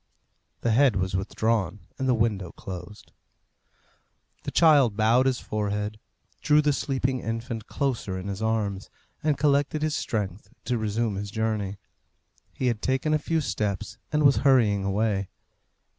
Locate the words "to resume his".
10.65-11.29